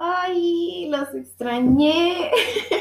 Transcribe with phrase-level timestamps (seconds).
[0.00, 2.30] Ay, los extrañé.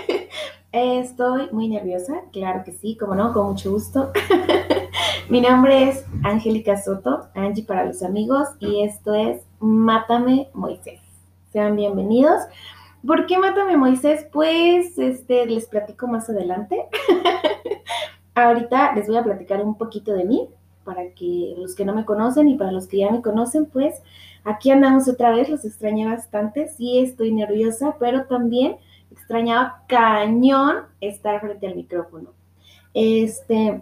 [0.71, 4.11] Estoy muy nerviosa, claro que sí, como no, con mucho gusto.
[5.29, 11.01] Mi nombre es Angélica Soto, Angie para los amigos, y esto es Mátame Moisés.
[11.51, 12.43] Sean bienvenidos.
[13.05, 14.27] ¿Por qué Mátame Moisés?
[14.31, 16.87] Pues este, les platico más adelante.
[18.35, 20.47] Ahorita les voy a platicar un poquito de mí,
[20.87, 24.01] para que los que no me conocen y para los que ya me conocen, pues
[24.45, 28.77] aquí andamos otra vez, los extrañé bastante, sí estoy nerviosa, pero también
[29.11, 32.29] extrañaba cañón estar frente al micrófono.
[32.93, 33.81] Este,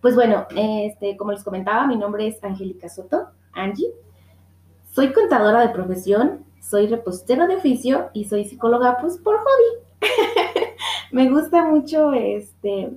[0.00, 3.92] pues bueno, este, como les comentaba, mi nombre es Angélica Soto, Angie.
[4.90, 10.00] Soy contadora de profesión, soy repostera de oficio y soy psicóloga pues por hobby.
[11.12, 12.90] me gusta mucho este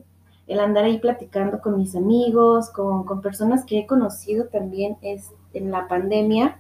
[0.48, 5.72] el andar ahí platicando con mis amigos, con, personas que he conocido también es, en
[5.72, 6.59] la pandemia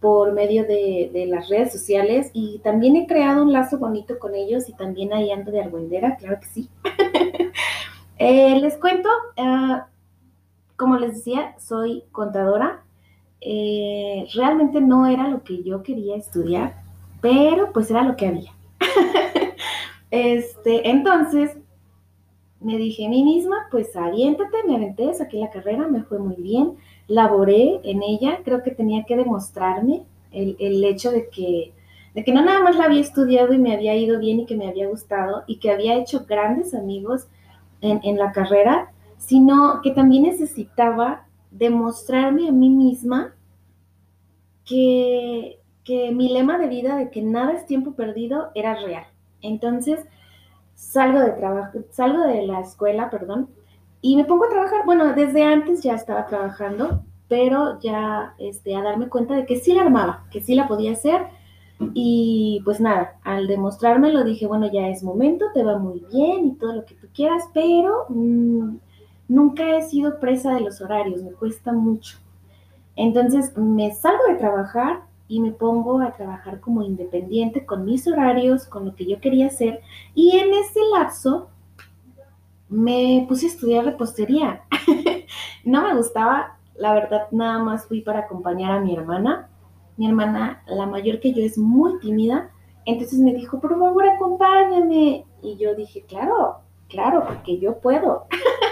[0.00, 4.68] por medio de, las redes sociales y también he creado un lazo bonito con ellos
[4.68, 6.68] y también ahí ando de argüendera, claro que sí.
[8.22, 9.86] Eh, les cuento, ah,
[10.76, 12.84] como les decía, soy contadora.
[13.40, 16.82] Eh, realmente no era lo que yo quería estudiar,
[17.22, 18.52] pero pues era lo que había.
[20.10, 21.56] este, entonces,
[22.60, 26.36] me dije a mí misma, pues aviéntate, me aventé, saqué la carrera, me fue muy
[26.36, 26.74] bien,
[27.08, 31.72] laboré en ella, creo que tenía que demostrarme el, hecho de que,
[32.14, 34.56] de que no nada más la había estudiado y me había ido bien y que
[34.56, 37.26] me había gustado y que había hecho grandes amigos
[37.80, 43.34] en, en la carrera, sino que también necesitaba demostrarme a mí misma
[44.64, 49.04] que, que mi lema de vida de que nada es tiempo perdido era real.
[49.42, 50.06] Entonces,
[50.80, 53.50] salgo de trabajo, salgo de la escuela, perdón,
[54.00, 54.84] y me pongo a trabajar.
[54.86, 59.74] Bueno, desde antes ya estaba trabajando, pero ya este, a darme cuenta de que sí
[59.74, 61.28] la armaba, que sí la podía hacer.
[61.94, 66.54] Y pues nada, al demostrármelo dije, bueno, ya es momento, te va muy bien y
[66.56, 68.76] todo lo que tú quieras, pero mm,
[69.28, 72.18] nunca he sido presa de los horarios, me cuesta mucho.
[72.96, 78.66] Entonces me salgo de trabajar, y me pongo a trabajar como independiente con mis horarios,
[78.66, 79.80] con lo que yo quería hacer.
[80.12, 81.48] Y en ese lapso
[82.68, 84.64] me puse a estudiar repostería.
[85.64, 89.48] no me gustaba, la verdad, nada más fui para acompañar a mi hermana.
[89.96, 92.50] Mi hermana, la mayor que yo, es muy tímida.
[92.84, 95.26] Entonces me dijo, por favor, acompáñame.
[95.42, 96.56] Y yo dije, claro,
[96.88, 98.26] claro, porque yo puedo.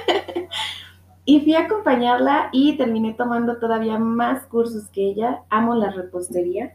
[1.29, 5.43] Y fui a acompañarla y terminé tomando todavía más cursos que ella.
[5.51, 6.73] Amo la repostería.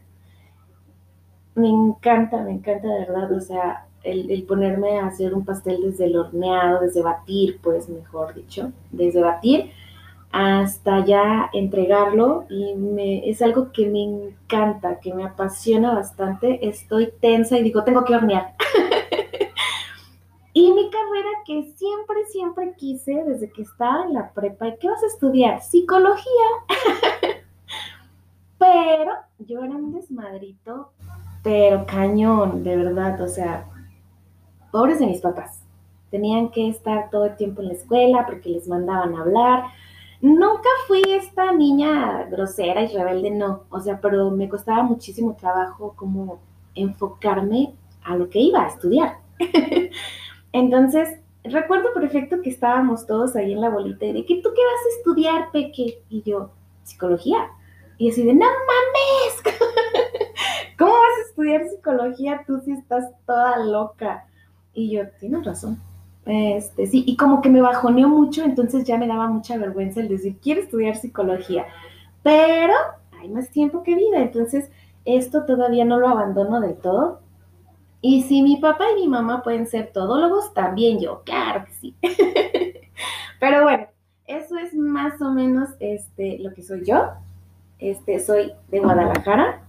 [1.56, 3.32] Me encanta, me encanta de verdad.
[3.32, 8.32] O sea, el, ponerme a hacer un pastel desde el horneado, desde batir, pues mejor
[8.32, 9.72] dicho, desde batir
[10.30, 16.68] hasta ya entregarlo y me, es algo que me encanta, que me apasiona bastante.
[16.68, 18.54] Estoy tensa y digo, tengo que hornear.
[20.56, 24.88] Y mi carrera que siempre, siempre quise desde que estaba en la prepa, ¿y qué
[24.88, 25.60] vas a estudiar?
[25.60, 26.46] Psicología.
[28.58, 30.92] pero yo era un desmadrito,
[31.42, 33.66] pero cañón, de verdad, o sea,
[34.70, 35.60] pobres de mis papás.
[36.10, 39.64] Tenían que estar todo el tiempo en la escuela porque les mandaban a hablar.
[40.20, 43.64] Nunca fui esta niña grosera y rebelde, no.
[43.70, 46.38] O sea, pero me costaba muchísimo trabajo como
[46.76, 49.18] enfocarme a lo que iba a estudiar.
[50.54, 54.62] Entonces, recuerdo perfecto que estábamos todos ahí en la bolita y de que tú qué
[54.62, 56.00] vas a estudiar, Peque.
[56.08, 56.50] Y yo,
[56.84, 57.48] psicología.
[57.98, 59.42] Y así de, no mames,
[60.78, 64.26] ¿cómo vas a estudiar psicología tú si estás toda loca?
[64.72, 65.80] Y yo, tienes razón.
[66.24, 70.08] Este, sí, y como que me bajoneó mucho, entonces ya me daba mucha vergüenza el
[70.08, 71.66] decir, quiero estudiar psicología.
[72.22, 72.74] Pero
[73.20, 74.70] hay más tiempo que vida, entonces
[75.04, 77.23] esto todavía no lo abandono del todo.
[78.06, 81.94] Y si mi papá y mi mamá pueden ser todólogos, también yo, claro que sí.
[83.40, 83.86] Pero bueno,
[84.26, 87.12] eso es más o menos este, lo que soy yo.
[87.78, 89.62] Este, soy de Guadalajara.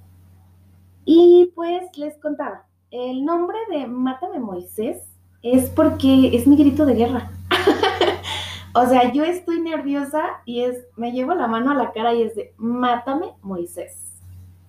[1.05, 5.01] Y pues les contaba, el nombre de Mátame Moisés
[5.41, 7.31] es porque es mi grito de guerra.
[8.75, 12.23] o sea, yo estoy nerviosa y es, me llevo la mano a la cara y
[12.23, 13.95] es de, Mátame Moisés.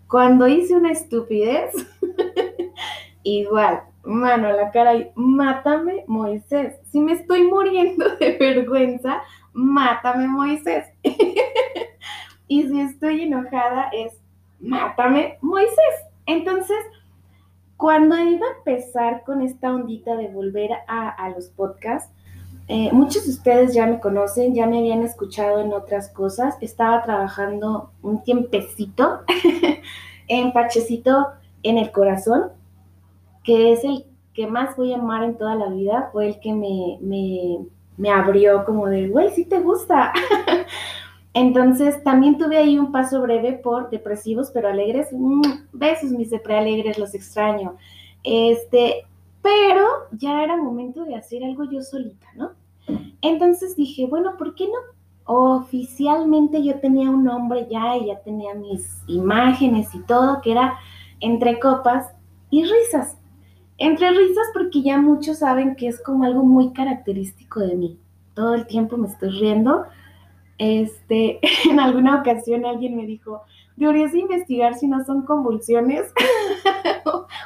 [0.06, 1.72] Cuando hice una estupidez,
[3.26, 6.74] igual, mano a la cara y mátame Moisés.
[6.90, 10.86] Si me estoy muriendo de vergüenza, mátame Moisés.
[12.48, 14.12] y si estoy enojada es
[14.60, 15.76] mátame Moisés.
[16.26, 16.78] Entonces,
[17.76, 22.10] cuando iba a empezar con esta ondita de volver a, los podcasts,
[22.68, 26.56] eh, muchos de ustedes ya me conocen, ya me habían escuchado en otras cosas.
[26.60, 29.20] Estaba trabajando un tiempecito
[30.28, 31.28] en Pachecito
[31.62, 32.52] en el corazón,
[33.46, 34.04] que es el
[34.34, 36.98] que más voy a amar en toda la vida, fue el que me,
[37.96, 40.12] me, abrió como de, güey, sí te gusta.
[41.32, 45.08] Entonces también tuve ahí un paso breve por depresivos pero alegres.
[45.12, 47.76] Mm, besos mis depre alegres, los extraño.
[48.24, 49.06] Este,
[49.40, 52.50] pero ya era momento de hacer algo yo solita, ¿no?
[53.22, 54.78] Entonces dije, bueno, ¿por qué no?
[55.24, 60.78] Oficialmente yo tenía un nombre ya y ya tenía mis imágenes y todo, que era
[61.20, 62.12] entre copas
[62.50, 63.16] y risas.
[63.78, 67.98] Entre risas porque ya muchos saben que es como algo muy característico de mí.
[68.34, 69.84] Todo el tiempo me estoy riendo.
[70.58, 71.40] Este,
[71.70, 73.42] en alguna ocasión alguien me dijo,
[73.76, 76.12] deberías investigar si no son convulsiones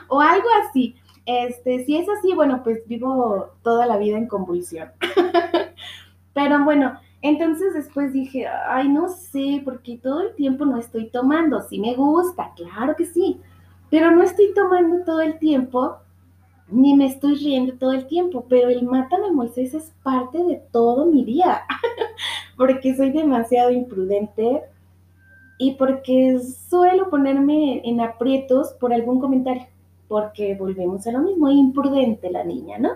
[0.09, 0.95] o, algo así.
[1.27, 4.91] Este, si es así, bueno, pues vivo toda la vida en convulsión.
[6.33, 11.61] Pero bueno, entonces después dije, ay, no sé, porque todo el tiempo no estoy tomando.
[11.63, 13.41] Sí me gusta, claro que sí,
[13.91, 15.99] pero no estoy tomando todo el tiempo,
[16.71, 21.07] ni me estoy riendo todo el tiempo, pero el Mátame Moisés es parte de todo
[21.07, 21.63] mi día,
[22.57, 24.63] porque soy demasiado imprudente
[25.59, 29.67] y porque suelo ponerme en aprietos por algún comentario,
[30.09, 32.91] porque volvemos a lo mismo, imprudente la niña, ¿no?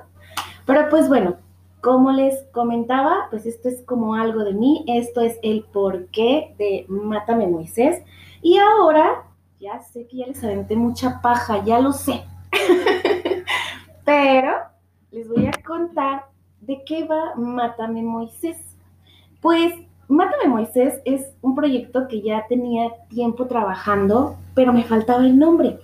[0.67, 1.37] Pero pues bueno,
[1.81, 6.87] como les comentaba, pues esto es como algo de mí, esto es el porqué de
[6.89, 8.03] Mátame Moisés.
[8.41, 9.25] Y ahora
[9.61, 12.25] ya sé que ya les aventé mucha paja, ya lo sé.
[14.05, 14.53] Pero
[15.11, 16.27] les voy a contar
[16.61, 18.59] de qué va Mátame Moisés.
[19.41, 19.75] Pues
[20.09, 25.81] Mátame Moisés es un proyecto que ya tenía tiempo trabajando, pero me faltaba el nombre.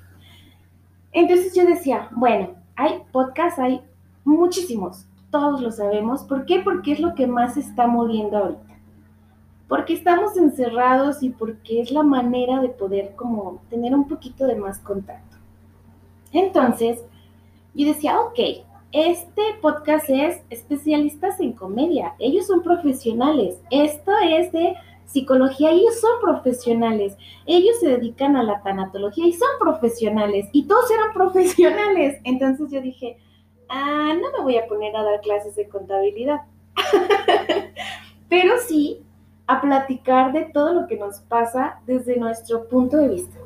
[1.13, 3.83] Entonces yo decía, bueno, hay podcasts, hay
[4.25, 6.25] muchísimos, todos lo sabemos.
[6.25, 6.61] ¿Por qué?
[6.61, 8.71] Porque es lo que más se está moviendo ahorita
[9.71, 14.57] porque estamos encerrados y porque es la manera de poder como tener un poquito de
[14.57, 15.37] más contacto.
[16.33, 17.05] Entonces,
[17.75, 18.39] yo decía, ok,
[18.93, 24.75] este podcast es especialistas en comedia, ellos son profesionales, esto es de
[25.07, 30.91] psicología, ellos son profesionales, ellos se dedican a la tanatología y son profesionales, y todos
[30.91, 32.21] eran profesionales.
[32.25, 33.19] Entonces yo dije,
[33.69, 36.41] ah, no me voy a poner a dar clases de contabilidad,
[38.29, 39.03] pero sí
[39.47, 43.39] a platicar de todo lo que nos pasa desde nuestro punto de vista.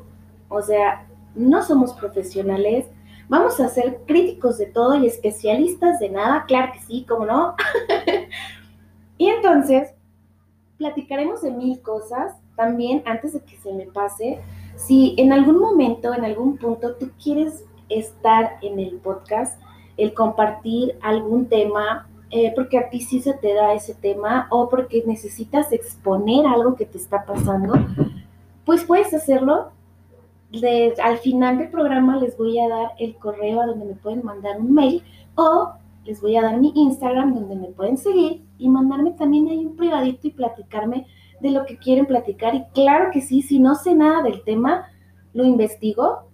[0.49, 2.85] O sea, no somos profesionales,
[3.27, 7.55] vamos a ser críticos de todo y especialistas de nada, claro que sí, cómo no.
[9.17, 9.93] y entonces,
[10.77, 12.33] platicaremos de mil cosas.
[12.55, 14.39] También, antes de que se me pase,
[14.75, 19.61] si en algún momento, en algún punto, tú quieres estar en el podcast,
[19.97, 24.69] el compartir algún tema, eh, porque a ti sí se te da ese tema o
[24.69, 27.73] porque necesitas exponer algo que te está pasando,
[28.65, 29.71] pues puedes hacerlo.
[31.03, 34.59] Al final del programa les voy a dar el correo a donde me pueden mandar
[34.59, 35.03] un mail
[35.35, 35.73] o
[36.05, 39.75] les voy a dar mi Instagram donde me pueden seguir y mandarme también ahí un
[39.75, 41.07] privadito y platicarme
[41.41, 42.55] de lo que quieren platicar.
[42.55, 44.87] Y claro que sí, si no sé nada del tema,
[45.33, 46.29] lo investigo.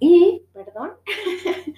[0.00, 0.90] Y, perdón,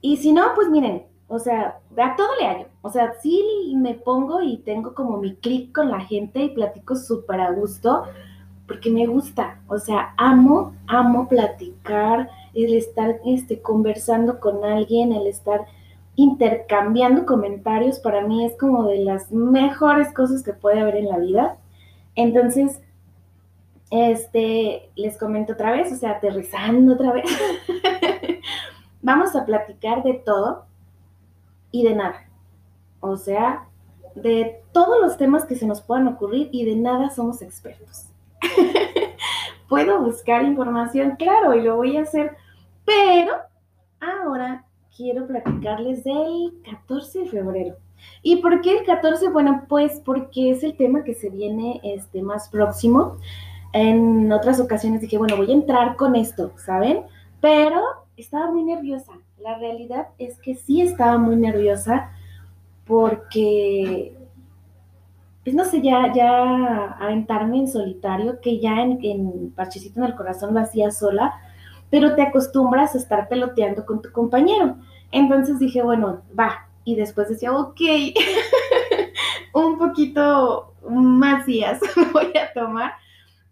[0.00, 2.66] Y si no, pues miren, o sea, a todo le hallo.
[2.82, 6.96] O sea, sí me pongo y tengo como mi clic con la gente y platico
[6.96, 8.04] súper a gusto
[8.70, 9.58] porque me gusta.
[9.66, 15.66] O sea, amo, amo platicar, el estar este, conversando con alguien, el estar
[16.14, 21.18] intercambiando comentarios, para mí es como de las mejores cosas que puede haber en la
[21.18, 21.56] vida.
[22.14, 22.80] Entonces,
[23.90, 27.24] este, les comento otra vez, o sea, aterrizando otra vez.
[29.02, 30.66] Vamos a platicar de todo
[31.72, 32.22] y de nada.
[33.00, 33.66] O sea,
[34.14, 38.09] de todos los temas que se nos puedan ocurrir y de nada somos expertos.
[39.68, 42.36] Puedo buscar información, claro, y lo voy a hacer,
[42.84, 43.34] pero
[44.00, 44.64] ahora
[44.96, 47.76] quiero platicarles del 14 de febrero.
[48.22, 49.30] ¿Y por qué el 14?
[49.30, 53.16] Bueno, pues porque es el tema que se viene este, más próximo.
[53.72, 57.04] En otras ocasiones dije, bueno, voy a entrar con esto, ¿saben?
[57.40, 57.80] Pero
[58.16, 59.12] estaba muy nerviosa.
[59.38, 62.10] La realidad es que sí estaba muy nerviosa
[62.86, 64.14] porque,
[65.44, 70.14] pues no sé, ya, ya aventarme en solitario, que ya en, en Parchecito en el
[70.14, 71.34] Corazón lo hacía sola,
[71.90, 74.76] pero te acostumbras a estar peloteando con tu compañero.
[75.10, 76.68] Entonces dije, bueno, va.
[76.84, 77.80] Y después decía, ok,
[79.54, 81.80] un poquito más días
[82.12, 82.92] voy a tomar,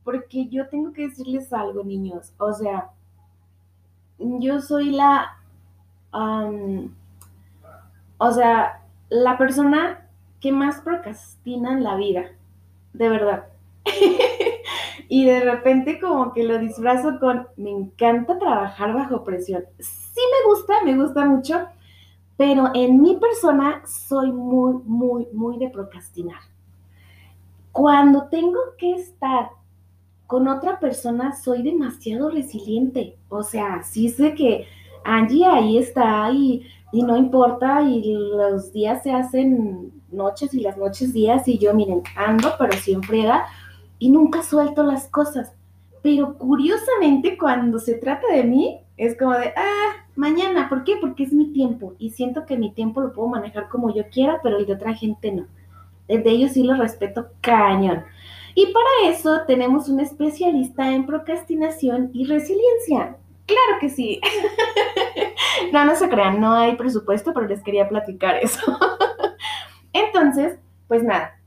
[0.05, 2.33] porque yo tengo que decirles algo, niños.
[2.39, 2.91] O sea,
[4.19, 5.39] yo soy la,
[8.19, 10.08] o sea, la persona
[10.41, 12.27] que más procrastina en la vida,
[12.93, 13.47] de verdad.
[15.09, 19.65] y de repente como que lo disfrazo con, me encanta trabajar bajo presión.
[19.79, 21.67] Sí me gusta, me gusta mucho,
[22.37, 26.41] pero en mi persona soy muy, muy, muy de procrastinar.
[27.73, 29.51] Cuando tengo que estar
[30.27, 33.17] con otra persona, soy demasiado resiliente.
[33.29, 34.67] O sea, sí sé que
[35.05, 40.77] Angie ahí está y, y no importa y los días se hacen noches y las
[40.77, 43.47] noches días y yo, miren, ando, pero siempre friega
[43.99, 45.53] y nunca suelto las cosas.
[46.03, 50.97] Pero curiosamente cuando se trata de mí, es como de, ah, mañana, ¿por qué?
[51.01, 54.41] Porque es mi tiempo y siento que mi tiempo lo puedo manejar como yo quiera,
[54.43, 55.47] pero el de otra gente no.
[56.09, 58.05] El de ellos sí lo respeto cañón.
[58.55, 63.17] Y para eso tenemos un especialista en procrastinación y resiliencia.
[63.47, 64.21] Claro que sí.
[65.73, 68.61] no, no se crean, no hay presupuesto, pero les quería platicar eso.
[69.93, 71.39] Entonces, pues nada,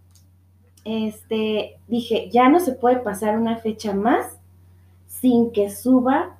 [0.84, 4.38] este, dije, ya no se puede pasar una fecha más
[5.08, 6.38] sin que suba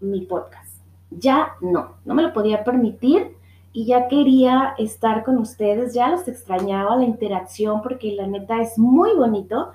[0.00, 0.76] mi podcast.
[1.10, 3.36] Ya no, no me lo podía permitir
[3.72, 8.78] y ya quería estar con ustedes, ya los extrañaba la interacción porque la neta es
[8.78, 9.72] muy bonito.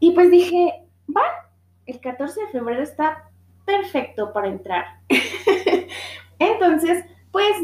[0.00, 1.22] Y pues dije, va,
[1.86, 3.28] el 14 de febrero está
[3.64, 4.84] perfecto para entrar.
[6.38, 7.56] Entonces, pues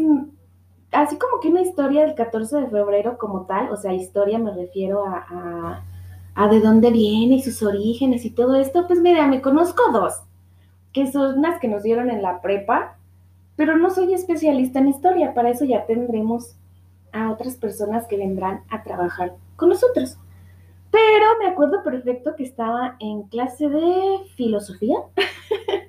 [0.94, 4.52] así como que una historia del 14 de febrero como tal, o sea, historia me
[4.52, 5.82] refiero a,
[6.50, 10.22] de dónde viene y sus orígenes y todo esto, pues mira, me conozco dos,
[10.92, 12.96] que son las que nos dieron en la prepa,
[13.56, 16.56] pero no soy especialista en historia, para eso ya tendremos
[17.12, 20.18] a otras personas que vendrán a trabajar con nosotros.
[20.90, 24.96] Pero me acuerdo perfecto que estaba en clase de filosofía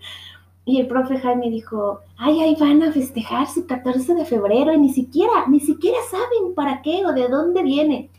[0.65, 4.79] Y el profe Jaime dijo, ay, ahí van a festejar su 14 de febrero y
[4.79, 8.10] ni siquiera, ni siquiera saben para qué o de dónde viene.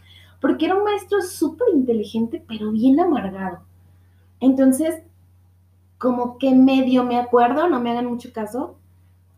[0.41, 3.59] Porque era un maestro súper inteligente, pero bien amargado.
[4.39, 5.03] Entonces,
[5.99, 8.77] como que medio me acuerdo, no me hagan mucho caso,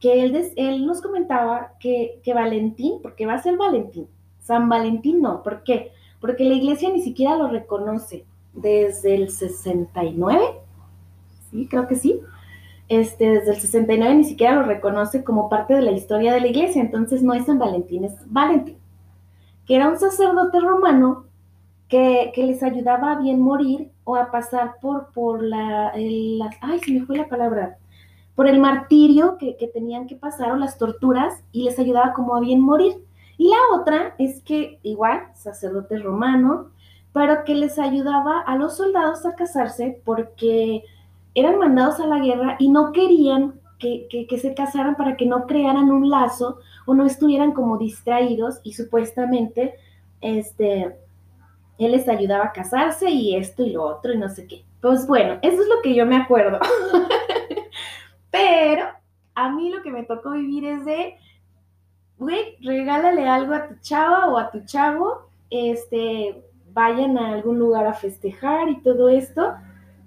[0.00, 4.06] que él, él nos comentaba que, que Valentín, porque va a ser Valentín,
[4.40, 5.92] San Valentín no, ¿por qué?
[6.20, 10.40] Porque la iglesia ni siquiera lo reconoce desde el 69,
[11.50, 12.20] sí, creo que sí,
[12.88, 16.48] este, desde el 69 ni siquiera lo reconoce como parte de la historia de la
[16.48, 18.78] iglesia, entonces no es San Valentín, es Valentín,
[19.66, 21.26] que era un sacerdote romano
[21.88, 27.04] que, les ayudaba a bien morir o a pasar por, por la, ay, se me
[27.04, 27.78] fue la palabra,
[28.34, 32.36] por el martirio que, que tenían que pasar o las torturas y les ayudaba como
[32.36, 33.04] a bien morir.
[33.36, 36.70] Y la otra es que igual, sacerdote romano,
[37.12, 40.84] pero que les ayudaba a los soldados a casarse porque
[41.34, 45.90] eran mandados a la guerra y no querían que, se casaran para que no crearan
[45.90, 49.74] un lazo o no estuvieran como distraídos y supuestamente
[50.20, 50.96] este,
[51.78, 54.64] él les ayudaba a casarse y esto y lo otro y no sé qué.
[54.80, 56.58] Pues bueno, eso es lo que yo me acuerdo.
[58.30, 58.86] Pero
[59.34, 61.16] a mí lo que me tocó vivir es de,
[62.18, 66.42] güey, regálale algo a tu chava o a tu chavo, este,
[66.72, 69.54] vayan a algún lugar a festejar y todo esto.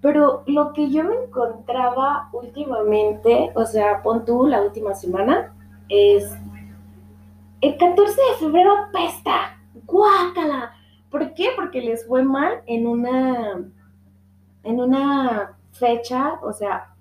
[0.02, 5.54] Pero lo que yo me encontraba últimamente, o sea, pon tú la última semana,
[5.90, 6.32] es
[7.62, 10.74] el 14 de febrero pesta, guácala.
[11.12, 11.50] ¿Por qué?
[11.56, 13.64] Porque les fue mal en una,
[14.64, 16.96] en una fecha, o sea,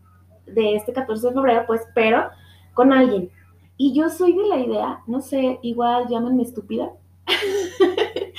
[0.46, 2.28] de este 14 de febrero, pues, pero
[2.74, 3.30] con alguien.
[3.78, 6.90] Y yo soy de la idea, no sé, igual llámenme estúpida,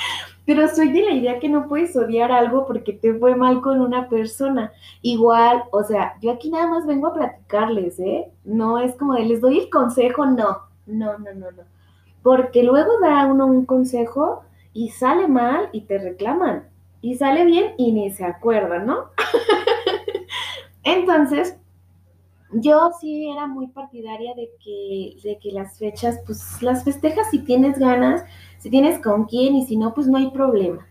[0.46, 3.80] pero soy de la idea que no puedes odiar algo porque te fue mal con
[3.80, 4.72] una persona.
[5.02, 8.32] Igual, o sea, yo aquí nada más vengo a platicarles, ¿eh?
[8.44, 11.64] No es como de les doy el consejo, no, no, no, no, no.
[12.24, 14.44] Porque luego da uno un consejo
[14.74, 16.68] y sale mal y te reclaman.
[17.02, 19.06] Y sale bien y ni se acuerdan, ¿no?
[20.84, 21.58] Entonces,
[22.54, 27.40] yo sí era muy partidaria de que, de que las fechas, pues las festejas si
[27.40, 28.24] tienes ganas,
[28.62, 30.88] si tienes con quién y si no, pues no hay problema.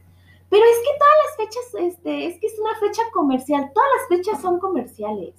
[0.49, 4.19] Pero es que todas las fechas, este, es que es una fecha comercial, todas las
[4.19, 5.35] fechas son comerciales.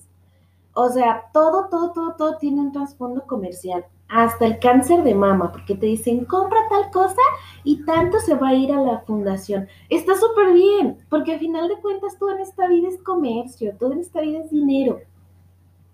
[0.74, 3.86] O sea, todo, todo, todo, todo tiene un trasfondo comercial.
[4.08, 7.22] Hasta el cáncer de mama, porque te dicen, compra tal cosa
[7.66, 9.68] y tanto se va a ir a la fundación.
[9.90, 13.92] Está súper bien, porque al final de cuentas todo en esta vida es comercio, todo
[13.92, 15.02] en esta vida es dinero.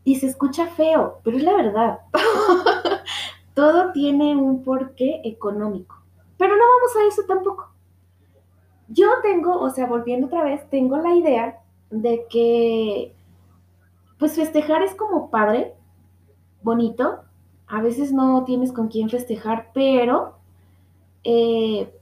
[0.04, 2.00] Y se escucha feo, pero es la verdad.
[3.56, 5.97] todo tiene un porqué económico.
[6.38, 7.72] Pero no vamos a eso tampoco.
[8.90, 13.14] Yo tengo, o sea, volviendo otra vez, tengo la idea de que,
[14.18, 15.74] pues festejar es como padre,
[16.62, 17.20] bonito.
[17.68, 20.38] A veces no tienes con quién festejar, pero,
[21.24, 21.94] eh,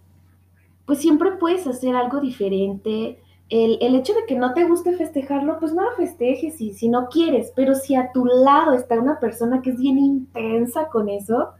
[0.85, 5.59] pues siempre puedes hacer algo diferente, el, el, hecho de que no te guste festejarlo,
[5.59, 9.19] pues no lo festejes si, si no quieres, pero si a tu lado está una
[9.19, 11.51] persona que es bien intensa con eso,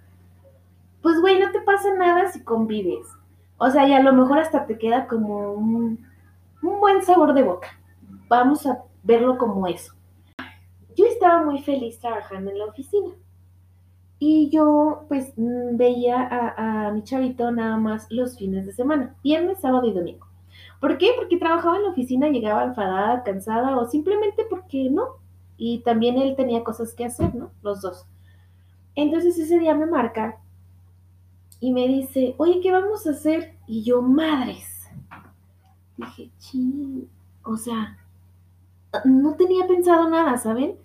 [1.05, 3.07] pues güey, no te pasa nada si convives.
[3.59, 6.03] O sea, y a lo mejor hasta te queda como un,
[6.63, 7.67] buen sabor de boca.
[8.27, 9.93] Vamos a verlo como eso.
[10.95, 13.11] Yo estaba muy feliz trabajando en la oficina.
[14.17, 19.59] Y yo pues veía a, a, mi chavito nada más los fines de semana, viernes,
[19.59, 20.25] sábado y domingo.
[20.81, 21.11] ¿Por qué?
[21.15, 25.19] Porque trabajaba en la oficina, llegaba enfadada, cansada o simplemente porque no.
[25.55, 27.51] Y también él tenía cosas que hacer, ¿no?
[27.61, 28.07] Los dos.
[28.95, 30.39] Entonces ese día me marca
[31.65, 33.55] y me dice, oye, ¿qué vamos a hacer?
[33.65, 34.87] Y yo, madres.
[35.97, 37.09] Dije, ching,
[37.43, 37.97] o sea,
[39.03, 40.77] no tenía pensado nada, ¿saben?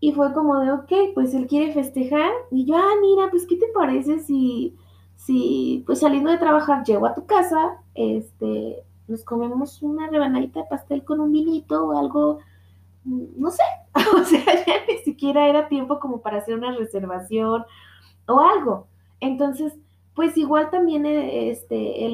[0.00, 2.30] Y fue como de, ok, pues él quiere festejar.
[2.50, 4.74] Y yo, ah, mira, pues, ¿qué te parece si,
[5.14, 10.68] si, pues saliendo de trabajar, llego a tu casa, este, nos comemos una rebanadita de
[10.70, 12.38] pastel con un vinito o algo,
[13.04, 13.62] no sé,
[14.16, 17.66] o sea, ya ni siquiera era tiempo como para hacer una reservación
[18.26, 18.86] o algo.
[19.22, 19.72] Entonces,
[20.14, 22.10] pues igual también, eh, este,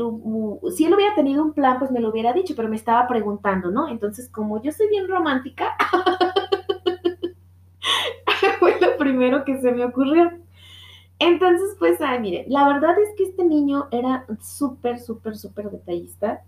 [0.76, 3.70] si él hubiera tenido un plan, pues me lo hubiera dicho, pero me estaba preguntando,
[3.70, 3.88] ¿no?
[3.88, 5.74] Entonces, como yo soy bien romántica,
[8.60, 10.30] fue lo primero que se me ocurrió.
[11.18, 16.42] Entonces, pues, ay, mire, la verdad es que este niño era súper, súper, súper detallista.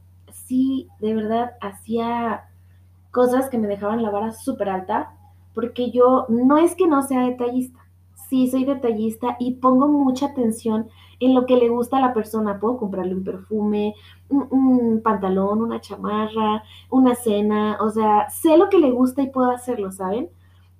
[0.47, 2.51] Sí, de verdad, hacía
[3.11, 5.15] cosas que me dejaban la vara súper alta,
[5.55, 7.80] porque yo no es que no sea detallista,
[8.31, 12.61] sí soy detallista y pongo mucha atención en lo que le gusta a la persona.
[12.61, 13.95] Puedo comprarle un perfume,
[14.29, 19.51] un, pantalón, una chamarra, una cena, o sea, sé lo que le gusta y puedo
[19.51, 20.31] hacerlo, ¿saben?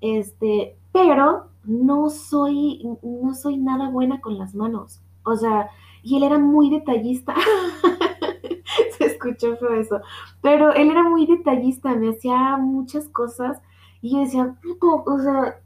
[0.01, 5.01] Este, pero no soy, no soy nada buena con las manos.
[5.25, 5.71] O sea,
[6.05, 7.35] y él era muy detallista.
[8.97, 10.01] Se escuchó feo eso.
[10.41, 13.61] Pero él era muy detallista, me hacía muchas cosas
[14.01, 15.57] y yo decía, o sea,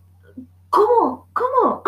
[0.75, 1.29] ¿cómo?
[1.33, 1.83] ¿Cómo?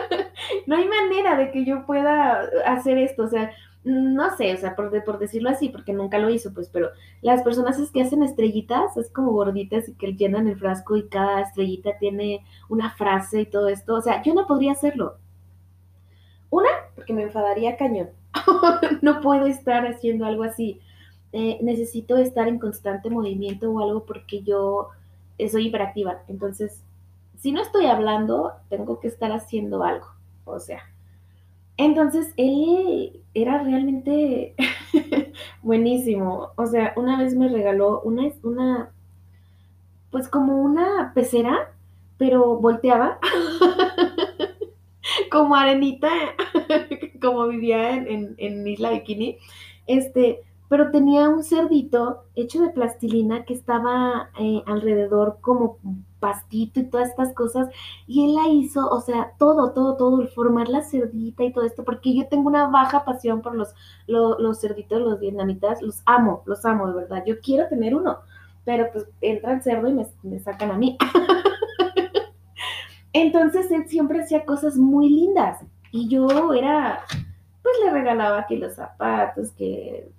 [0.66, 3.52] no hay manera de que yo pueda hacer esto, o sea,
[3.84, 7.78] no sé, o sea, por, decirlo así, porque nunca lo hizo, pues, pero las personas
[7.78, 11.98] es que hacen estrellitas, es como gorditas y que llenan el frasco y cada estrellita
[11.98, 15.16] tiene una frase y todo esto, o sea, yo no podría hacerlo.
[16.50, 18.10] Una, porque me enfadaría cañón.
[19.02, 20.80] no puedo estar haciendo algo así.
[21.32, 24.88] Eh, necesito estar en constante movimiento o algo porque yo
[25.50, 26.22] soy hiperactiva.
[26.28, 26.82] Entonces,
[27.42, 30.06] si no estoy hablando, tengo que estar haciendo algo.
[30.44, 30.80] O sea,
[31.76, 34.54] entonces él era realmente
[35.62, 36.52] buenísimo.
[36.54, 38.92] O sea, una vez me regaló una, una,
[40.12, 41.74] pues como una pecera,
[42.16, 43.18] pero volteaba
[45.32, 46.10] como arenita,
[47.20, 49.38] como vivía en, en, en Isla Bikini.
[49.88, 55.76] Este, pero tenía un cerdito hecho de plastilina que estaba eh, alrededor como
[56.18, 57.68] pastito y todas estas cosas,
[58.06, 61.66] y él la hizo, o sea, todo, todo, todo, el formar la cerdita y todo
[61.66, 63.74] esto, porque yo tengo una baja pasión por los,
[64.06, 68.20] los, cerditos, los vietnamitas, los amo, los amo, de verdad, yo quiero tener uno,
[68.64, 70.96] pero pues entra cerdo y me, me sacan a mí.
[73.12, 77.04] Entonces él siempre hacía cosas muy lindas, y yo era,
[77.62, 80.10] pues le regalaba que los zapatos, que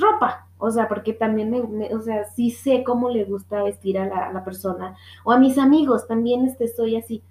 [0.00, 4.06] ropa, o sea, porque también me, o sea, sí sé cómo le gusta vestir a
[4.06, 7.22] la, a la, persona, o a mis amigos, también este, soy así.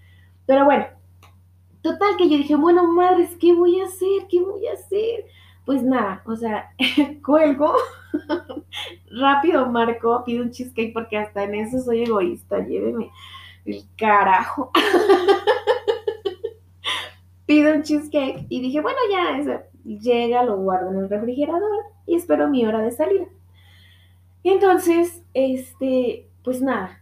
[0.46, 0.86] Pero bueno,
[1.82, 4.28] total que yo dije, bueno, madres, ¿qué voy a hacer?
[4.30, 5.26] ¿Qué voy a hacer?
[5.66, 6.72] Pues nada, o sea,
[7.26, 7.74] cuelgo,
[9.12, 13.10] rápido marco, pido un cheesecake porque hasta en eso soy egoísta, lléveme
[13.66, 14.72] el carajo.
[17.46, 22.16] pido un cheesecake y dije, bueno, ya, eso, llega, lo guardo en el refrigerador y
[22.16, 23.26] espero mi hora de salida.
[24.44, 27.02] Y entonces, este, pues nada,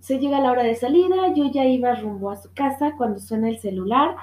[0.00, 3.48] se llega la hora de salida, yo ya iba rumbo a su casa cuando suena
[3.48, 4.16] el celular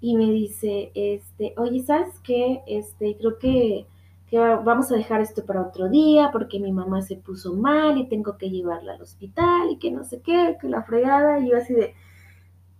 [0.00, 2.62] y me dice, este, oye, ¿sabes qué?
[2.66, 3.86] Este, creo que,
[4.28, 8.08] que vamos a dejar esto para otro día porque mi mamá se puso mal y
[8.08, 11.58] tengo que llevarla al hospital y que no sé qué, que la fregada, y yo
[11.58, 11.94] así de,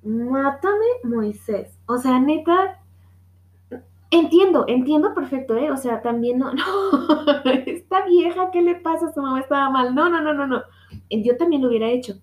[0.02, 1.78] mátame, Moisés.
[1.86, 2.80] O sea, neta,
[4.10, 5.70] Entiendo, entiendo perfecto, ¿eh?
[5.70, 6.64] O sea, también no, no,
[7.66, 9.12] esta vieja, ¿qué le pasa?
[9.12, 9.94] Su mamá estaba mal.
[9.94, 10.62] No, no, no, no, no.
[11.10, 12.14] Yo también lo hubiera hecho.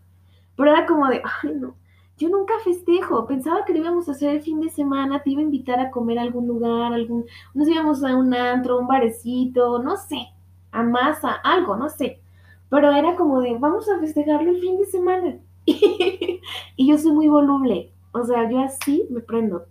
[0.55, 1.75] Pero era como de, ay, no,
[2.17, 3.25] yo nunca festejo.
[3.27, 5.91] Pensaba que lo íbamos a hacer el fin de semana, te iba a invitar a
[5.91, 10.27] comer a algún lugar, algún, nos íbamos a un antro, un barecito, no sé,
[10.71, 12.21] a masa, algo, no sé.
[12.69, 15.37] Pero era como de, vamos a festejarlo el fin de semana.
[15.65, 16.41] y
[16.77, 19.65] yo soy muy voluble, o sea, yo así me prendo.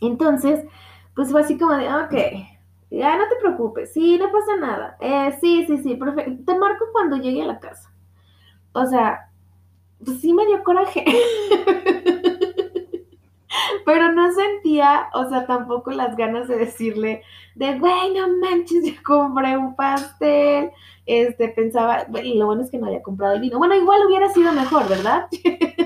[0.00, 0.64] Entonces,
[1.16, 2.14] pues fue así como de, ok,
[2.90, 4.96] Ya, no te preocupes, sí, no pasa nada.
[5.00, 6.44] Eh, sí, sí, sí, perfecto.
[6.46, 7.92] Te marco cuando llegue a la casa.
[8.72, 9.30] O sea,
[10.04, 11.04] pues sí me dio coraje.
[13.84, 17.22] Pero no sentía, o sea, tampoco las ganas de decirle,
[17.54, 20.70] de, güey, no manches, yo compré un pastel.
[21.06, 23.58] Este, pensaba, lo bueno es que no había comprado el vino.
[23.58, 25.28] Bueno, igual hubiera sido mejor, ¿verdad?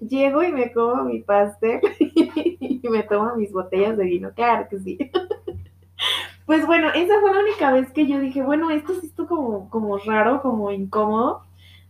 [0.00, 4.78] Llego y me como mi pastel y me tomo mis botellas de vino, claro que
[4.78, 4.98] sí.
[6.46, 9.70] Pues bueno, esa fue la única vez que yo dije, bueno, esto sí esto como,
[9.70, 11.42] como raro, como incómodo,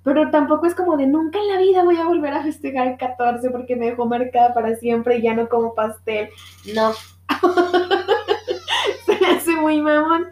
[0.05, 2.97] pero tampoco es como de nunca en la vida voy a volver a festejar el
[2.97, 6.29] 14 porque me dejó marcada para siempre y ya no como pastel.
[6.75, 6.93] No.
[9.07, 10.29] Se me hace muy mamón.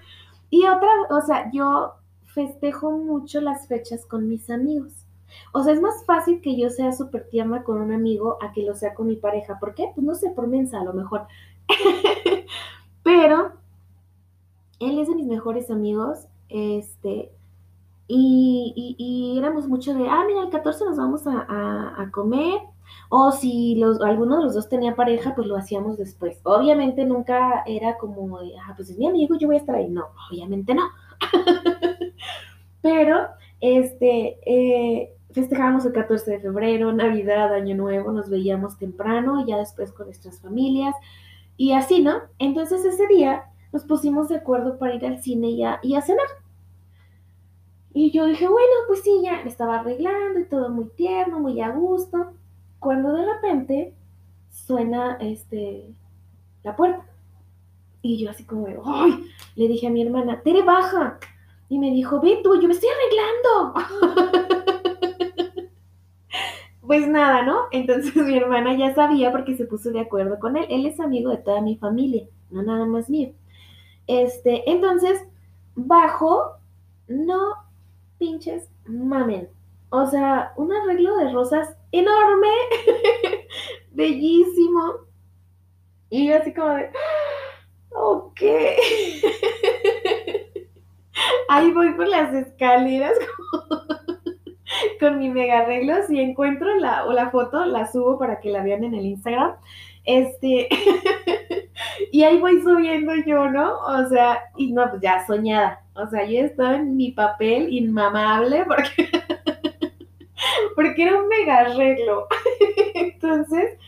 [0.50, 1.94] Y otra, o sea, yo
[2.26, 4.92] festejo mucho las fechas con mis amigos.
[5.52, 8.62] O sea, es más fácil que yo sea súper tierna con un amigo a que
[8.62, 9.58] lo sea con mi pareja.
[9.58, 9.90] ¿Por qué?
[9.94, 11.26] Pues no sé, por mensa a lo mejor.
[13.02, 13.52] Pero
[14.80, 17.32] él es de mis mejores amigos, este,
[18.08, 22.60] y, y, éramos mucho de, ah, mira, el 14 nos vamos a, a, comer,
[23.08, 26.38] o si los, alguno de los dos tenía pareja, pues lo hacíamos después.
[26.42, 29.88] Obviamente nunca era como, ah, pues es mi amigo, yo voy a estar ahí.
[29.88, 30.82] No, obviamente no.
[32.82, 33.28] Pero,
[33.60, 39.58] este, eh, festejábamos el 14 de febrero, Navidad, Año Nuevo, nos veíamos temprano y ya
[39.58, 40.94] después con nuestras familias
[41.56, 42.22] y así, ¿no?
[42.38, 46.26] Entonces ese día nos pusimos de acuerdo para ir al cine y a, cenar.
[47.94, 51.60] Y yo dije, bueno, pues sí, ya me estaba arreglando y todo muy tierno, muy
[51.60, 52.32] a gusto.
[52.78, 53.94] Cuando de repente
[54.50, 55.94] suena este,
[56.62, 57.06] la puerta.
[58.00, 59.26] Y yo así como, ¡ay!
[59.54, 61.18] Le dije a mi hermana, Tere, baja.
[61.68, 64.78] Y me dijo, ve tú, yo me estoy arreglando.
[66.92, 67.68] pues nada, ¿no?
[67.70, 70.66] Entonces mi hermana ya sabía porque se puso de acuerdo con él.
[70.68, 73.32] Él es amigo de toda mi familia, no nada más mío.
[74.06, 75.24] Este, entonces,
[75.74, 76.58] bajo,
[77.08, 77.54] no
[78.18, 79.48] pinches mamen.
[79.88, 82.50] O sea, un arreglo de rosas enorme,
[83.92, 84.96] bellísimo.
[86.10, 86.90] Y yo así como de,
[87.88, 88.42] ok.
[91.48, 93.61] Ahí voy por las escaleras como
[95.02, 95.94] con mi mega arreglo.
[96.06, 99.56] Si encuentro la, o la foto, la subo para que la vean en el Instagram.
[100.04, 100.68] Este,
[102.12, 103.78] y ahí voy subiendo yo, ¿no?
[103.80, 105.82] O sea, y no, pues ya soñada.
[105.94, 109.10] O sea, yo estaba en mi papel inmamable porque,
[110.76, 112.28] porque era un mega arreglo.
[112.94, 113.78] Entonces,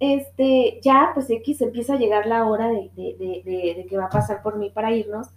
[0.00, 4.10] este, ya, pues X empieza a llegar la hora de, de, de, que va a
[4.10, 5.28] pasar por mí para irnos.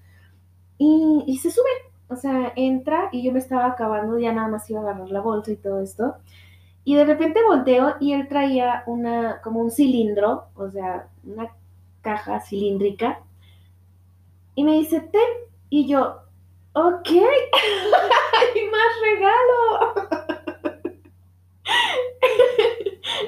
[0.77, 1.69] Y, se sube,
[2.11, 5.21] o sea, entra y yo me estaba acabando, ya nada más iba a agarrar la
[5.21, 6.15] bolsa y todo esto.
[6.83, 11.49] Y de repente volteo y él traía una, como un cilindro, o sea, una
[12.01, 13.21] caja cilíndrica.
[14.55, 15.21] Y me dice, ten.
[15.69, 16.17] Y yo,
[16.73, 19.93] ok, hay más regalo.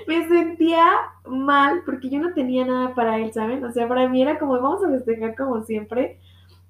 [0.08, 0.91] me sentía
[1.26, 3.63] mal porque yo no tenía nada para él, ¿saben?
[3.63, 6.19] O sea, para mí era como, vamos a festejar como siempre.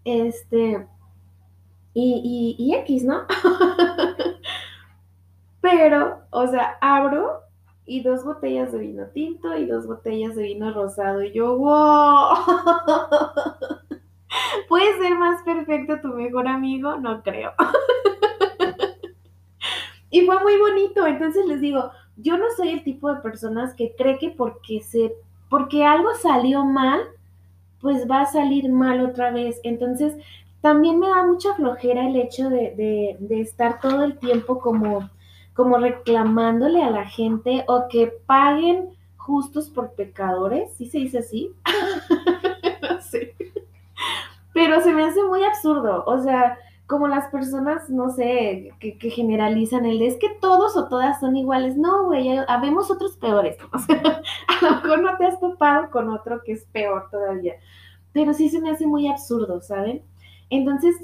[0.06, 0.86] Este,
[1.94, 3.24] y, y, y X, ¿no?
[5.62, 7.44] Pero, o sea, abro
[7.86, 11.24] y dos botellas de vino tinto y dos botellas de vino rosado.
[11.24, 12.38] Y yo, wow.
[14.68, 16.98] ¿Puede ser más perfecto tu mejor amigo?
[16.98, 17.54] No creo.
[20.10, 21.06] y fue muy bonito.
[21.06, 25.14] Entonces les digo, yo no soy el tipo de personas que cree que porque se,
[25.50, 27.02] porque algo salió mal,
[27.80, 29.60] pues va a salir mal otra vez.
[29.64, 30.16] Entonces,
[30.64, 35.12] también me da mucha flojera el hecho de, de, de estar todo el tiempo como
[35.54, 41.52] como reclamándole a la gente o que paguen justos por pecadores, ¿sí se dice así?
[42.82, 43.36] no sé.
[44.54, 49.10] Pero se me hace muy absurdo, o sea, como las personas, no sé, que, que
[49.10, 51.76] generalizan el de es que todos o todas son iguales.
[51.78, 53.58] No, güey, habemos otros peores.
[53.74, 57.56] O sea, a lo mejor no te has topado con otro que es peor todavía.
[58.12, 60.04] Pero sí se me hace muy absurdo, ¿saben?
[60.50, 60.96] Entonces,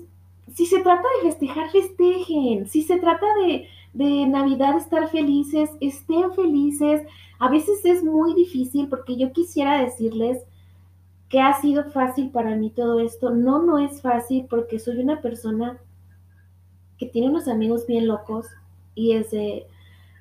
[0.54, 2.68] si se trata de festejar, festejen.
[2.68, 7.02] Si se trata de, de Navidad estar felices, estén felices.
[7.40, 10.44] A veces es muy difícil porque yo quisiera decirles
[11.30, 13.30] que ha sido fácil para mí todo esto.
[13.30, 15.80] No, no es fácil porque soy una persona
[16.98, 18.48] que tiene unos amigos bien locos
[18.94, 19.66] y es de,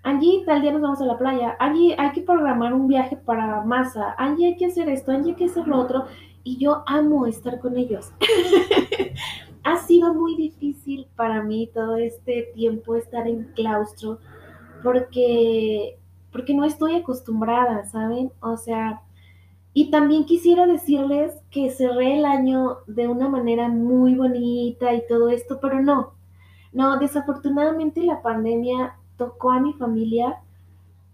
[0.05, 3.63] Angie, tal día nos vamos a la playa, Angie, hay que programar un viaje para
[3.65, 6.05] masa, Angie, hay que hacer esto, Angie, hay que hacer lo otro.
[6.45, 8.13] Y yo amo estar con ellos.
[9.65, 14.19] ha sido muy difícil para mí todo este tiempo estar en claustro
[14.83, 15.99] porque,
[16.33, 18.33] porque no estoy acostumbrada, ¿saben?
[18.41, 19.03] O sea,
[19.73, 25.29] Y también quisiera decirles que cerré el año de una manera muy bonita y todo
[25.31, 26.15] esto, pero no,
[26.73, 30.43] no, desafortunadamente la pandemia tocó a mi familia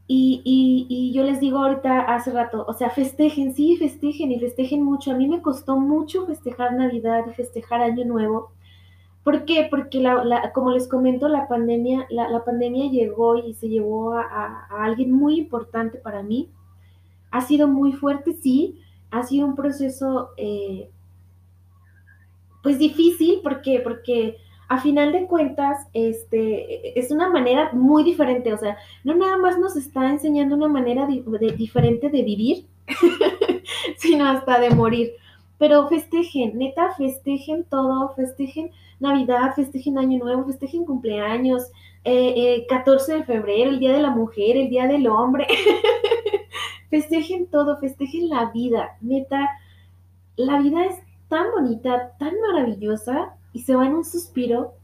[0.06, 0.42] y,
[0.88, 5.12] y, yo les digo ahorita hace rato, o sea, festejen, sí, festejen y festejen mucho.
[5.12, 8.50] A mí me costó mucho festejar Navidad y festejar Año Nuevo.
[9.22, 9.66] ¿Por qué?
[9.70, 15.12] Porque la, como les comento, la pandemia, la, pandemia llegó y se llevó a alguien
[15.12, 16.50] muy importante para mí
[17.34, 18.78] ha sido muy fuerte, sí,
[19.10, 20.88] ha sido un proceso eh,
[22.62, 24.36] pues difícil porque, porque
[24.74, 29.56] a final de cuentas este, es una manera muy diferente, o sea, no nada más
[29.56, 32.66] nos está enseñando una manera diferente de vivir,
[33.98, 35.12] sino hasta de morir.
[35.58, 41.70] Pero festejen, neta, festejen todo, festejen Navidad, festejen Año Nuevo, festejen cumpleaños,
[42.02, 45.46] 14 eh, eh, de febrero, el Día de la Mujer, el Día del Hombre.
[46.90, 48.96] festejen todo, festejen la vida.
[49.00, 49.48] Neta,
[50.34, 50.96] la vida es
[51.28, 54.74] tan bonita, tan maravillosa y se va en un suspiro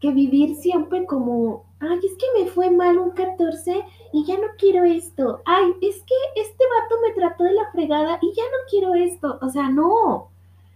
[0.00, 4.46] que vivir siempre como, ay, es que me fue mal un 14 y ya no
[4.56, 5.42] quiero esto.
[5.44, 9.38] Ay, es que este vato me trató de la fregada y ya no quiero esto.
[9.42, 10.28] O sea, no,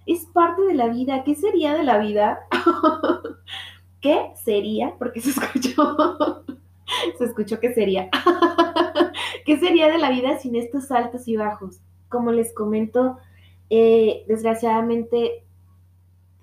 [0.07, 1.23] es parte de la vida.
[1.25, 2.41] ¿Qué sería de la vida?
[4.01, 4.95] ¿Qué sería?
[4.99, 6.45] Porque se escuchó,
[7.19, 8.09] se escuchó que sería.
[9.45, 11.81] ¿Qué sería de la vida sin estos altos y bajos?
[12.09, 13.19] Como les comento,
[13.71, 15.45] eh, desgraciadamente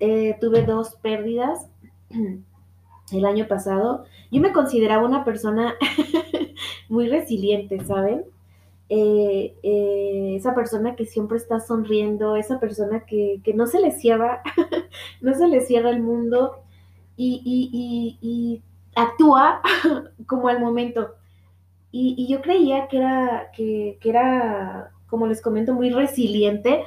[0.00, 1.68] eh, tuve dos pérdidas
[3.12, 4.04] el año pasado.
[4.30, 5.74] Yo me consideraba una persona
[6.88, 8.24] muy resiliente, ¿saben?
[8.88, 9.54] Eh,
[10.36, 14.42] esa persona que siempre está sonriendo, esa persona que, no se le cierra,
[15.20, 16.56] no se le cierra el mundo
[17.16, 18.62] y
[18.94, 19.60] actúa
[20.26, 21.14] como al momento.
[21.92, 26.84] Y, yo creía que era, que, era, como les comento, muy resiliente,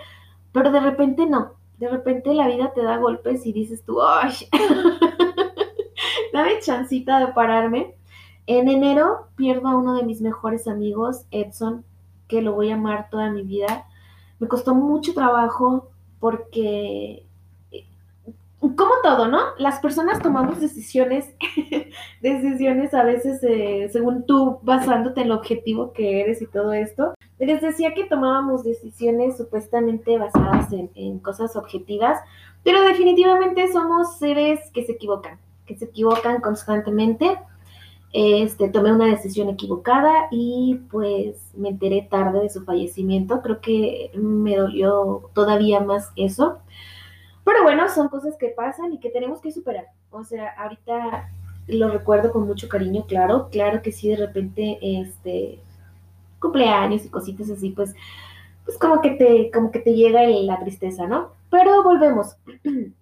[0.51, 1.53] pero de repente no.
[1.83, 4.31] De repente la vida te da golpes y dices tú, ¡ay!
[6.33, 7.93] Dame chancita de pararme.
[8.47, 11.83] En enero pierdo a uno de mis mejores amigos, Edson,
[12.29, 13.85] que lo voy a amar toda mi vida.
[14.39, 15.89] Me costó mucho trabajo
[16.21, 17.25] porque
[18.61, 19.39] como todo, ¿no?
[19.57, 21.35] Las personas tomamos decisiones,
[22.21, 27.13] decisiones a veces eh, según tú basándote en el objetivo que eres y todo esto.
[27.45, 32.19] Les decía que tomábamos decisiones supuestamente basadas en, cosas objetivas,
[32.63, 37.37] pero definitivamente somos seres que se equivocan, que se equivocan constantemente.
[38.13, 43.41] Este, tomé una decisión equivocada y pues me enteré tarde de su fallecimiento.
[43.41, 46.59] Creo que me dolió todavía más eso.
[47.43, 49.87] Pero bueno, son cosas que pasan y que tenemos que superar.
[50.11, 51.29] O sea, ahorita
[51.67, 55.59] lo recuerdo con mucho cariño, claro, claro que sí, de repente, este,
[56.43, 57.95] cumpleaños y cositas así, pues,
[58.65, 61.31] pues como que te, como que te llega la tristeza, ¿no?
[61.49, 62.35] Pero volvemos.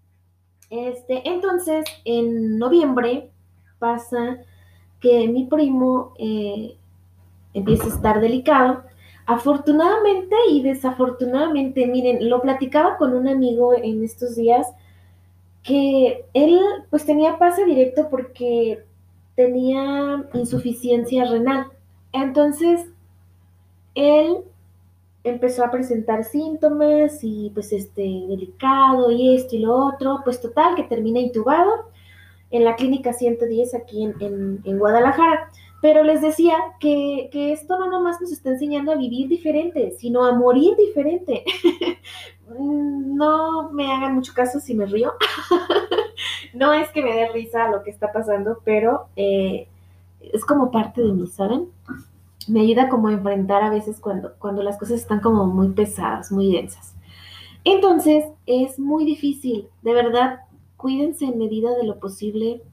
[0.69, 3.29] Este, entonces, en noviembre
[3.77, 4.37] pasa
[5.01, 6.77] que mi primo eh,
[7.53, 8.81] empieza a estar delicado
[9.31, 14.67] Afortunadamente y desafortunadamente, miren, lo platicaba con un amigo en estos días
[15.63, 18.83] que él pues tenía pase directo porque
[19.35, 21.67] tenía insuficiencia renal.
[22.11, 22.87] Entonces,
[23.95, 24.37] él
[25.23, 30.75] empezó a presentar síntomas y pues este delicado y esto y lo otro, pues total
[30.75, 31.89] que termina intubado
[32.49, 35.49] en la clínica 110 aquí en, en Guadalajara.
[35.81, 40.31] Pero les decía que, esto no nomás nos está enseñando a vivir diferente, sino a
[40.31, 41.43] morir diferente.
[42.59, 45.11] no me hagan mucho caso si me río.
[46.53, 49.67] no es que me dé risa lo que está pasando, pero eh,
[50.19, 51.69] es como parte de mí, ¿saben?
[52.47, 56.31] Me ayuda como a enfrentar a veces cuando, cuando las cosas están como muy pesadas,
[56.31, 56.95] muy densas.
[57.63, 60.39] Entonces, es muy difícil, de verdad,
[60.77, 62.63] cuídense en medida de lo posible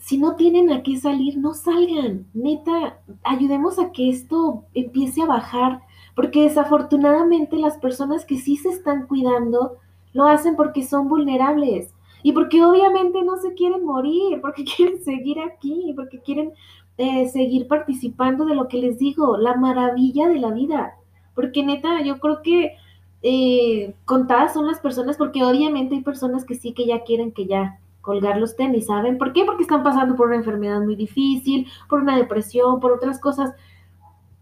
[0.00, 2.26] si no tienen a qué salir, no salgan.
[2.32, 5.82] Neta, ayudemos a que esto empiece a bajar,
[6.16, 9.76] porque desafortunadamente las personas que sí se están cuidando
[10.12, 15.38] lo hacen porque son vulnerables y porque obviamente no se quieren morir, porque quieren seguir
[15.40, 16.52] aquí, porque quieren
[17.00, 20.96] eh, seguir participando de lo que les digo, la maravilla de la vida.
[21.34, 22.76] Porque neta, yo creo que
[23.22, 27.46] eh, contadas son las personas, porque obviamente hay personas que sí que ya quieren que
[27.46, 29.16] ya colgar los tenis, ¿saben?
[29.16, 29.46] ¿Por qué?
[29.46, 33.54] Porque están pasando por una enfermedad muy difícil, por una depresión, por otras cosas.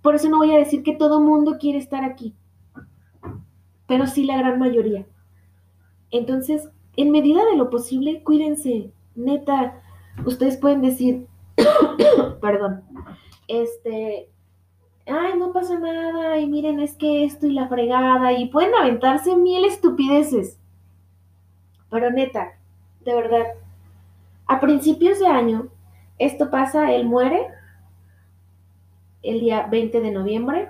[0.03, 2.35] Por eso no voy a decir que todo mundo quiere estar aquí,
[3.87, 5.07] pero sí la gran mayoría.
[6.11, 8.92] Entonces, en medida de lo posible, cuídense.
[9.14, 9.81] Neta,
[10.27, 11.29] ustedes pueden decir,
[12.40, 12.83] perdón,
[13.47, 14.29] este,
[15.07, 19.37] ay, no pasa nada, y miren, es que esto y la fregada, y pueden aventarse
[19.37, 20.59] mil estupideces.
[21.90, 22.59] Pero neta,
[23.05, 23.47] de verdad,
[24.47, 25.68] a principios de año,
[26.18, 27.49] esto pasa, él muere
[29.23, 30.68] el día 20 de noviembre,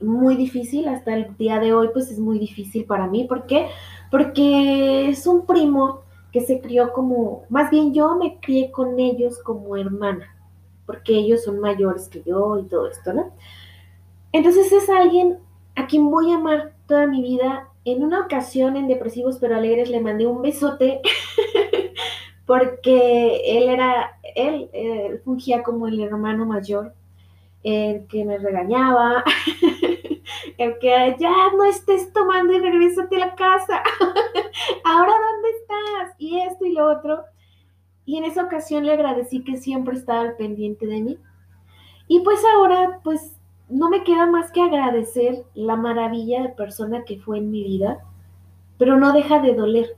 [0.00, 3.68] muy difícil, hasta el día de hoy pues es muy difícil para mí, ¿por qué?
[4.10, 9.38] Porque es un primo que se crió como, más bien yo me crié con ellos
[9.42, 10.34] como hermana,
[10.86, 13.32] porque ellos son mayores que yo y todo esto, ¿no?
[14.32, 15.38] Entonces es alguien
[15.76, 17.68] a quien voy a amar toda mi vida.
[17.84, 21.02] En una ocasión en Depresivos pero Alegres le mandé un besote
[22.46, 26.94] porque él era, él, fungía como el hermano mayor
[27.62, 29.22] el que me regañaba,
[30.58, 33.82] el que ya no estés tomando y regresate la casa,
[34.84, 35.31] ahora estás,
[36.22, 37.24] y esto y lo otro.
[38.04, 41.18] Y en esa ocasión le agradecí que siempre estaba al pendiente de mí.
[42.08, 43.36] Y pues ahora, pues
[43.68, 48.04] no me queda más que agradecer la maravilla de persona que fue en mi vida,
[48.78, 49.96] pero no deja de doler.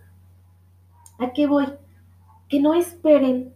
[1.19, 1.67] ¿A qué voy?
[2.49, 3.53] Que no esperen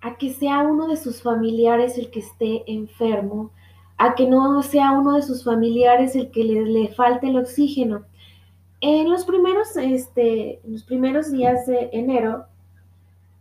[0.00, 3.50] a que sea uno de sus familiares el que esté enfermo,
[3.96, 8.04] a que no sea uno de sus familiares el que le, le falte el oxígeno.
[8.80, 12.46] En los primeros, este, en los primeros días de enero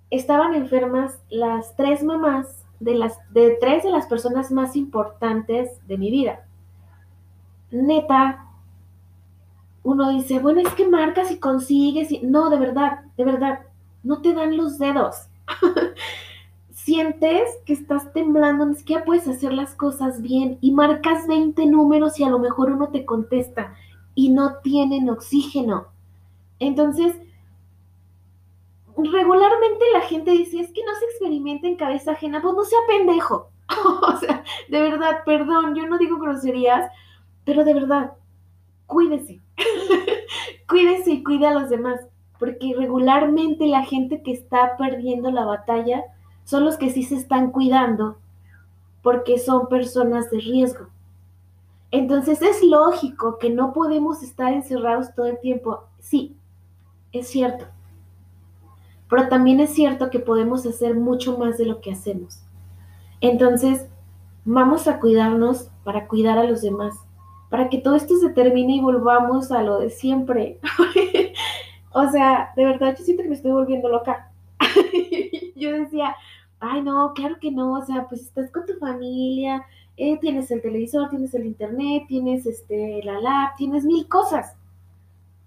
[0.09, 5.97] estaban enfermas las tres mamás de las de tres de las personas más importantes de
[5.97, 6.45] mi vida.
[7.69, 8.45] Neta,
[9.83, 13.59] uno dice, bueno, es que marcas y consigues y no, de verdad, de verdad,
[14.03, 15.27] no te dan los dedos.
[16.87, 22.17] sientes que estás temblando, ni siquiera puedes hacer las cosas bien y marcas 20 números
[22.17, 23.73] y a lo mejor uno te contesta
[24.17, 25.89] y no tienen oxígeno.
[26.57, 27.15] Entonces,
[28.97, 32.79] regularmente la gente dice, es que no se experimenta en cabeza ajena, pues no sea
[32.87, 33.51] pendejo.
[34.01, 36.91] o sea, de verdad, perdón, yo no digo groserías,
[37.45, 38.13] pero de verdad,
[38.87, 39.39] cuídese.
[40.67, 41.99] cuídese y cuide a los demás,
[42.39, 46.03] porque regularmente la gente que está perdiendo la batalla,
[46.43, 48.17] son los que sí se están cuidando
[49.03, 50.87] porque son personas de riesgo.
[51.91, 55.83] Entonces es lógico que no podemos estar encerrados todo el tiempo.
[55.99, 56.35] Sí,
[57.11, 57.65] es cierto.
[59.09, 62.43] Pero también es cierto que podemos hacer mucho más de lo que hacemos.
[63.21, 63.87] Entonces,
[64.43, 66.95] vamos a cuidarnos para cuidar a los demás,
[67.49, 70.59] para que todo esto se termine y volvamos a lo de siempre.
[71.93, 74.31] o sea, de verdad, yo siento que me estoy volviendo loca.
[75.55, 76.15] yo decía,
[76.59, 79.65] ay, no, claro que no, o sea, pues estás con tu familia,
[79.97, 84.55] eh, tienes el televisor, tienes el internet, tienes este, la lab, tienes mil cosas,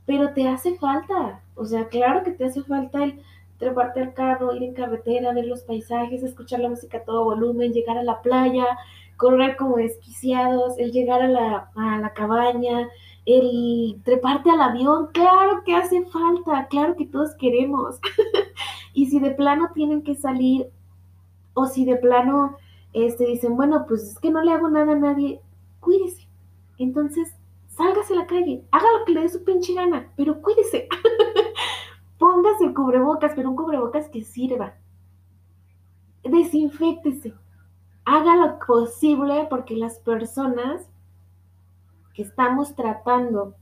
[0.07, 3.23] pero te hace falta, o sea, claro que te hace falta el
[3.59, 7.73] treparte al carro, ir en carretera, ver los paisajes, escuchar la música a todo volumen,
[7.73, 8.67] llegar a la playa,
[9.17, 12.89] correr como desquiciados, el llegar a la, a la cabaña,
[13.27, 18.01] el treparte al avión, claro que hace falta, claro que todos queremos.
[18.95, 20.71] y si de plano tienen que salir
[21.55, 22.57] o si de plano
[22.93, 25.41] este, dicen, bueno, pues es que no le hago nada a nadie,
[25.81, 26.29] cuídese.
[26.79, 27.29] Entonces,
[27.69, 30.89] sálgase a la calle, haga lo que le dé su pinche gana, pero cuídese.
[32.19, 34.75] Póngase el cubrebocas, pero un cubrebocas que sirva.
[36.23, 37.35] Desinfectese.
[38.05, 40.87] Haga lo posible porque las personas
[42.15, 43.55] que estamos tratando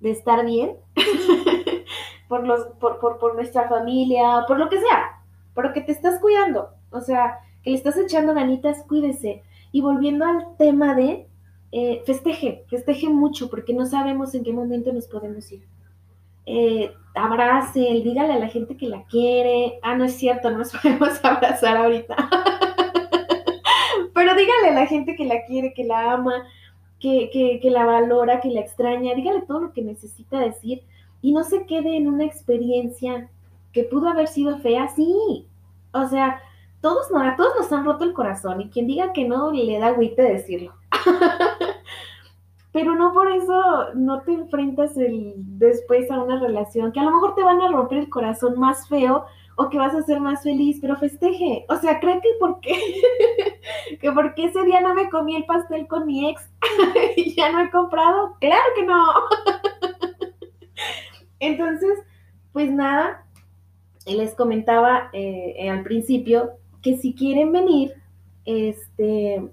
[0.00, 0.76] de estar bien,
[2.28, 5.22] por, los, por, por, por nuestra familia, por lo que sea,
[5.54, 9.42] pero que te estás cuidando, o sea, que le estás echando ganitas, cuídese.
[9.70, 11.26] Y volviendo al tema de
[11.72, 15.66] eh, festeje, festeje mucho, porque no sabemos en qué momento nos podemos ir.
[16.44, 19.78] Eh, abrace, dígale a la gente que la quiere.
[19.82, 22.16] Ah, no es cierto, no nos podemos abrazar ahorita.
[24.14, 26.44] Pero dígale a la gente que la quiere, que la ama,
[27.00, 29.14] que, que, que la valora, que la extraña.
[29.14, 30.82] Dígale todo lo que necesita decir
[31.22, 33.30] y no se quede en una experiencia
[33.72, 35.46] que pudo haber sido fea, sí.
[35.92, 36.40] O sea,
[36.82, 39.86] todos, no, todos nos han roto el corazón y quien diga que no le da
[39.86, 40.74] agüite decirlo.
[42.72, 47.12] Pero no por eso no te enfrentas el, después a una relación que a lo
[47.12, 49.26] mejor te van a romper el corazón más feo
[49.56, 51.66] o que vas a ser más feliz, pero festeje.
[51.68, 52.74] O sea, cree que porque,
[54.00, 56.50] que porque ese día no me comí el pastel con mi ex
[57.16, 58.36] y ya no he comprado.
[58.40, 59.04] Claro que no.
[61.38, 61.98] Entonces,
[62.52, 63.26] pues nada,
[64.06, 66.52] les comentaba eh, al principio
[66.82, 67.94] que si quieren venir,
[68.44, 69.48] este,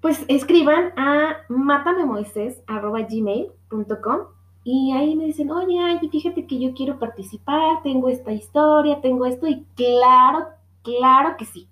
[0.00, 4.18] pues escriban a matamemoises.gmail.com
[4.64, 9.26] y ahí me dicen, oye, ay, fíjate que yo quiero participar, tengo esta historia, tengo
[9.26, 10.46] esto, y claro,
[10.82, 11.68] claro que sí.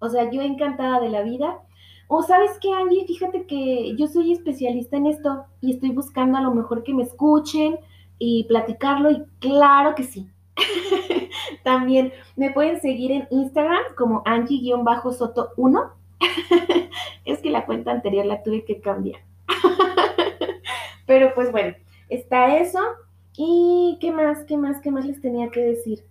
[0.00, 1.60] O sea, yo encantada de la vida.
[2.08, 6.42] O sabes qué, Angie, fíjate que yo soy especialista en esto y estoy buscando a
[6.42, 7.78] lo mejor que me escuchen
[8.18, 10.28] y platicarlo y claro que sí.
[11.62, 15.90] También me pueden seguir en Instagram como Angie-Soto1.
[17.24, 19.20] es que la cuenta anterior la tuve que cambiar.
[21.06, 21.74] Pero pues bueno,
[22.08, 22.80] está eso.
[23.36, 24.44] ¿Y qué más?
[24.44, 24.80] ¿Qué más?
[24.80, 26.04] ¿Qué más les tenía que decir?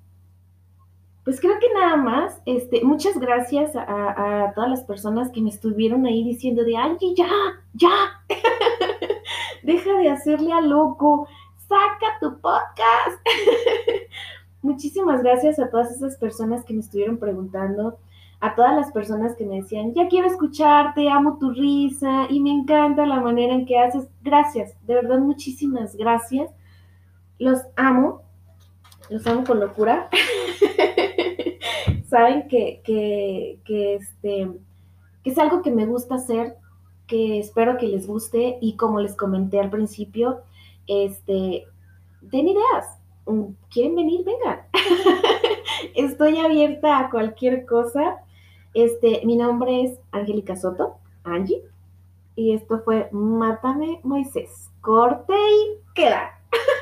[1.24, 6.08] Pues creo que nada más, este, muchas gracias a, todas las personas que me estuvieron
[6.08, 7.30] ahí diciendo de, Angie, ya,
[7.74, 8.24] ya,
[9.64, 11.28] deja de hacerle a loco,
[11.68, 13.22] saca tu podcast.
[14.62, 17.98] Muchísimas gracias a todas esas personas que me estuvieron preguntando,
[18.40, 22.52] a todas las personas que me decían, ya quiero escucharte, amo tu risa y me
[22.52, 24.08] encanta la manera en que haces.
[24.22, 26.52] Gracias, de verdad, muchísimas gracias.
[27.40, 28.22] Los amo,
[29.10, 30.10] los amo con locura.
[32.08, 34.52] Saben que, que, este,
[35.24, 36.58] que es algo que me gusta hacer,
[37.08, 40.42] que espero que les guste y como les comenté al principio,
[40.88, 41.66] este,
[42.22, 43.01] den ideas.
[43.32, 44.26] Mm, ¿Quieren venir?
[44.26, 44.62] Vengan.
[45.96, 48.18] Estoy abierta a cualquier cosa.
[48.74, 51.64] Este, mi nombre es Angélica Soto, Angie,
[52.36, 54.70] y esto fue Mátame Moisés.
[54.82, 56.40] Corte y queda.